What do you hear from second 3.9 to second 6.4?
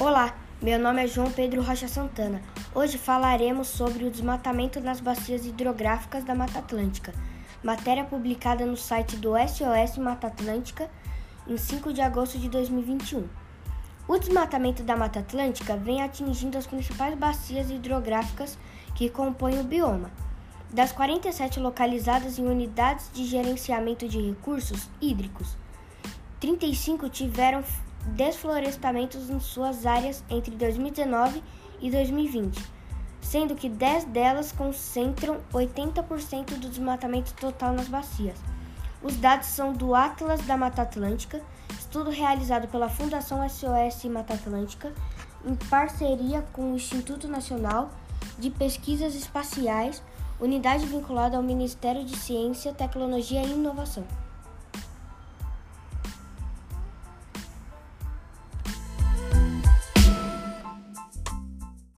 o desmatamento nas bacias hidrográficas da